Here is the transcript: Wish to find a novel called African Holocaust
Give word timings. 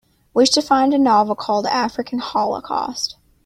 Wish 0.33 0.49
to 0.53 0.63
find 0.63 0.95
a 0.95 0.97
novel 0.97 1.35
called 1.35 1.67
African 1.67 2.17
Holocaust 2.17 3.17